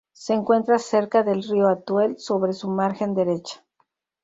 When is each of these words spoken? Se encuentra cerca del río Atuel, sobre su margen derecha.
Se 0.13 0.33
encuentra 0.33 0.79
cerca 0.79 1.21
del 1.21 1.43
río 1.43 1.69
Atuel, 1.69 2.17
sobre 2.17 2.53
su 2.53 2.71
margen 2.71 3.13
derecha. 3.13 3.63